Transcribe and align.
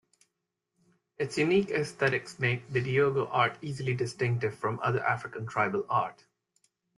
Its 1.19 1.37
unique 1.37 1.69
aesthetics 1.69 2.39
make 2.39 2.67
Bidyogo 2.71 3.27
art 3.31 3.55
easily 3.61 3.93
distinctive 3.93 4.57
from 4.57 4.79
other 4.81 5.05
African 5.05 5.45
tribal 5.45 5.85
art. 5.91 6.25